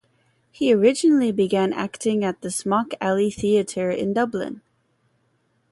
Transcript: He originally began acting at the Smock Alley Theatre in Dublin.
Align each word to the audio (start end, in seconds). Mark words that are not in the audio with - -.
He 0.51 0.73
originally 0.73 1.31
began 1.31 1.73
acting 1.73 2.23
at 2.23 2.41
the 2.41 2.49
Smock 2.49 2.93
Alley 2.99 3.29
Theatre 3.29 3.91
in 3.91 4.13
Dublin. 4.13 4.61